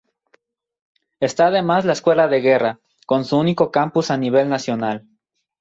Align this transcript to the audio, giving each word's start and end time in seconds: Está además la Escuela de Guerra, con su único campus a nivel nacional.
Está 1.19 1.45
además 1.45 1.85
la 1.85 1.93
Escuela 1.93 2.27
de 2.27 2.41
Guerra, 2.41 2.79
con 3.05 3.23
su 3.23 3.37
único 3.37 3.69
campus 3.69 4.09
a 4.09 4.17
nivel 4.17 4.49
nacional. 4.49 5.05